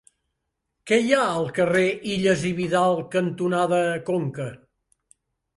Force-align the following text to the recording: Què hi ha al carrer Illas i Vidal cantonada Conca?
Què 0.91 0.97
hi 1.07 1.11
ha 1.17 1.25
al 1.33 1.45
carrer 1.57 1.83
Illas 2.13 2.45
i 2.53 2.53
Vidal 2.63 2.97
cantonada 3.17 3.83
Conca? 4.09 4.49